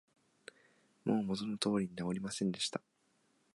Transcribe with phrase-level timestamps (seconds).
[1.05, 2.81] もう元の通りに直りませんでした